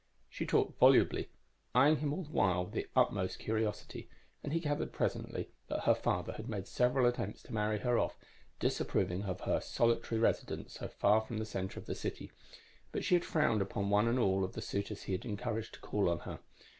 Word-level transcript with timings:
She 0.31 0.47
talked 0.47 0.79
volubly, 0.79 1.29
eyeing 1.75 1.97
him 1.97 2.11
all 2.11 2.23
the 2.23 2.31
while 2.31 2.63
with 2.65 2.73
the 2.73 2.87
utmost 2.95 3.37
curiosity, 3.37 4.09
and 4.43 4.51
he 4.51 4.59
gathered 4.59 4.91
presently 4.91 5.51
that 5.67 5.83
her 5.83 5.93
father 5.93 6.33
had 6.33 6.49
made 6.49 6.65
several 6.65 7.05
attempts 7.05 7.43
to 7.43 7.53
marry 7.53 7.77
her 7.77 7.99
off, 7.99 8.17
disapproving 8.59 9.21
of 9.25 9.41
her 9.41 9.59
solitary 9.61 10.19
residence 10.19 10.73
so 10.73 10.87
far 10.87 11.21
from 11.21 11.37
the 11.37 11.45
center 11.45 11.79
of 11.79 11.85
the 11.85 11.93
city; 11.93 12.31
but 12.91 13.03
she 13.03 13.13
had 13.13 13.23
frowned 13.23 13.61
upon 13.61 13.91
one 13.91 14.07
and 14.07 14.17
all 14.17 14.43
of 14.43 14.53
the 14.53 14.61
suitors 14.63 15.03
he 15.03 15.11
had 15.11 15.23
encouraged 15.23 15.75
to 15.75 15.79
call 15.81 16.09
on 16.09 16.17
her. 16.21 16.39